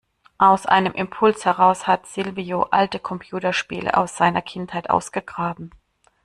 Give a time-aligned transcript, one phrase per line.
[0.39, 5.69] Aus einem Impuls heraus hat Silvio alte Computerspiele aus seiner Kindheit ausgegraben.